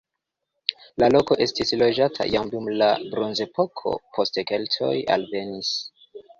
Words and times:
La 1.03 1.09
loko 1.15 1.37
estis 1.47 1.73
loĝata 1.81 2.27
jam 2.37 2.51
dum 2.55 2.71
la 2.83 2.89
bronzepoko, 3.13 3.95
poste 4.19 4.49
keltoj 4.55 4.93
alvenis. 5.21 5.75